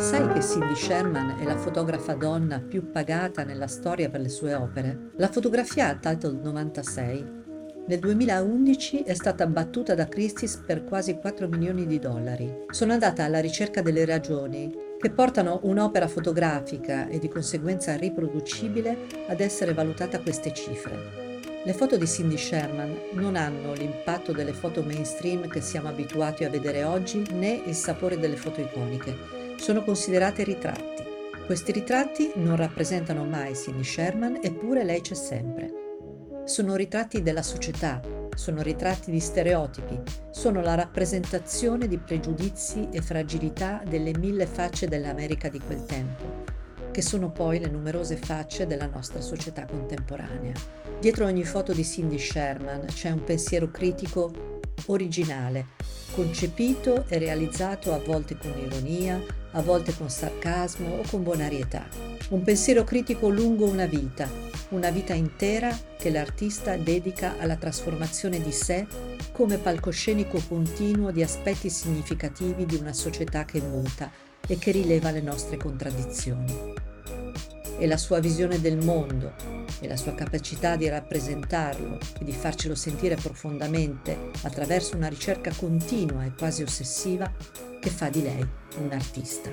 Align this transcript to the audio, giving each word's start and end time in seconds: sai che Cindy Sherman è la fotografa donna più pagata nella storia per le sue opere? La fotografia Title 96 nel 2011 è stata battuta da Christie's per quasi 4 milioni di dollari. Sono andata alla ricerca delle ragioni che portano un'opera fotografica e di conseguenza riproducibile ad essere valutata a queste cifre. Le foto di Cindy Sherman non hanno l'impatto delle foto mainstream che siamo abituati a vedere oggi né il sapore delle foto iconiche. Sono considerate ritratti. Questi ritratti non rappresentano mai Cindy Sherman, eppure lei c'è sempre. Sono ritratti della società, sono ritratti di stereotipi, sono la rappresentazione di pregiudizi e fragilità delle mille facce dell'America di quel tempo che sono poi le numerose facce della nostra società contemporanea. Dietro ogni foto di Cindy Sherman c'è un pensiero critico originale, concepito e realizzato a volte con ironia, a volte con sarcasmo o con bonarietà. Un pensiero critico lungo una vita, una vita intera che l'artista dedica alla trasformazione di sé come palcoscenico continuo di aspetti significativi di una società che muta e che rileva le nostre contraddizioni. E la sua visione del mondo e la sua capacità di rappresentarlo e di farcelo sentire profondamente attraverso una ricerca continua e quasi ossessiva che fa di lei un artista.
sai 0.00 0.32
che 0.32 0.40
Cindy 0.40 0.74
Sherman 0.74 1.36
è 1.40 1.44
la 1.44 1.58
fotografa 1.58 2.14
donna 2.14 2.58
più 2.58 2.90
pagata 2.90 3.44
nella 3.44 3.66
storia 3.66 4.08
per 4.08 4.22
le 4.22 4.30
sue 4.30 4.54
opere? 4.54 5.10
La 5.16 5.28
fotografia 5.28 5.94
Title 5.94 6.38
96 6.42 7.38
nel 7.86 7.98
2011 7.98 9.02
è 9.02 9.12
stata 9.12 9.46
battuta 9.46 9.94
da 9.94 10.08
Christie's 10.08 10.56
per 10.56 10.84
quasi 10.84 11.18
4 11.18 11.48
milioni 11.48 11.86
di 11.86 11.98
dollari. 11.98 12.64
Sono 12.70 12.94
andata 12.94 13.24
alla 13.24 13.40
ricerca 13.40 13.82
delle 13.82 14.06
ragioni 14.06 14.74
che 14.98 15.10
portano 15.10 15.60
un'opera 15.64 16.08
fotografica 16.08 17.06
e 17.06 17.18
di 17.18 17.28
conseguenza 17.28 17.94
riproducibile 17.94 19.06
ad 19.28 19.40
essere 19.40 19.74
valutata 19.74 20.16
a 20.16 20.20
queste 20.20 20.54
cifre. 20.54 21.42
Le 21.62 21.72
foto 21.74 21.98
di 21.98 22.06
Cindy 22.06 22.38
Sherman 22.38 22.96
non 23.12 23.36
hanno 23.36 23.74
l'impatto 23.74 24.32
delle 24.32 24.54
foto 24.54 24.82
mainstream 24.82 25.46
che 25.46 25.60
siamo 25.60 25.88
abituati 25.88 26.44
a 26.44 26.48
vedere 26.48 26.84
oggi 26.84 27.22
né 27.32 27.60
il 27.66 27.74
sapore 27.74 28.18
delle 28.18 28.36
foto 28.36 28.62
iconiche. 28.62 29.39
Sono 29.60 29.84
considerate 29.84 30.42
ritratti. 30.42 31.04
Questi 31.44 31.70
ritratti 31.70 32.32
non 32.36 32.56
rappresentano 32.56 33.26
mai 33.26 33.54
Cindy 33.54 33.84
Sherman, 33.84 34.38
eppure 34.40 34.84
lei 34.84 35.02
c'è 35.02 35.12
sempre. 35.12 35.70
Sono 36.46 36.76
ritratti 36.76 37.20
della 37.20 37.42
società, 37.42 38.00
sono 38.34 38.62
ritratti 38.62 39.10
di 39.10 39.20
stereotipi, 39.20 40.00
sono 40.30 40.62
la 40.62 40.76
rappresentazione 40.76 41.88
di 41.88 41.98
pregiudizi 41.98 42.88
e 42.90 43.02
fragilità 43.02 43.82
delle 43.86 44.16
mille 44.16 44.46
facce 44.46 44.88
dell'America 44.88 45.50
di 45.50 45.60
quel 45.60 45.84
tempo 45.84 46.58
che 46.90 47.02
sono 47.02 47.30
poi 47.30 47.60
le 47.60 47.68
numerose 47.68 48.16
facce 48.16 48.66
della 48.66 48.86
nostra 48.86 49.20
società 49.20 49.64
contemporanea. 49.64 50.54
Dietro 50.98 51.24
ogni 51.24 51.44
foto 51.44 51.72
di 51.72 51.84
Cindy 51.84 52.18
Sherman 52.18 52.86
c'è 52.86 53.10
un 53.10 53.22
pensiero 53.22 53.70
critico 53.70 54.49
originale, 54.86 55.66
concepito 56.12 57.04
e 57.08 57.18
realizzato 57.18 57.92
a 57.92 57.98
volte 57.98 58.36
con 58.36 58.52
ironia, 58.58 59.20
a 59.52 59.62
volte 59.62 59.94
con 59.96 60.10
sarcasmo 60.10 60.96
o 60.96 61.02
con 61.08 61.22
bonarietà. 61.22 61.88
Un 62.30 62.42
pensiero 62.42 62.84
critico 62.84 63.28
lungo 63.28 63.66
una 63.66 63.86
vita, 63.86 64.28
una 64.70 64.90
vita 64.90 65.14
intera 65.14 65.76
che 65.98 66.10
l'artista 66.10 66.76
dedica 66.76 67.36
alla 67.38 67.56
trasformazione 67.56 68.40
di 68.40 68.52
sé 68.52 68.86
come 69.32 69.58
palcoscenico 69.58 70.40
continuo 70.46 71.10
di 71.10 71.22
aspetti 71.22 71.70
significativi 71.70 72.66
di 72.66 72.76
una 72.76 72.92
società 72.92 73.44
che 73.44 73.60
muta 73.60 74.10
e 74.46 74.58
che 74.58 74.70
rileva 74.70 75.10
le 75.10 75.20
nostre 75.20 75.56
contraddizioni. 75.56 76.88
E 77.82 77.86
la 77.86 77.96
sua 77.96 78.20
visione 78.20 78.60
del 78.60 78.76
mondo 78.76 79.32
e 79.80 79.88
la 79.88 79.96
sua 79.96 80.14
capacità 80.14 80.76
di 80.76 80.86
rappresentarlo 80.86 81.98
e 82.20 82.24
di 82.24 82.32
farcelo 82.32 82.74
sentire 82.74 83.14
profondamente 83.14 84.30
attraverso 84.42 84.96
una 84.96 85.08
ricerca 85.08 85.50
continua 85.56 86.26
e 86.26 86.32
quasi 86.36 86.62
ossessiva 86.62 87.32
che 87.80 87.88
fa 87.88 88.10
di 88.10 88.22
lei 88.22 88.46
un 88.76 88.92
artista. 88.92 89.50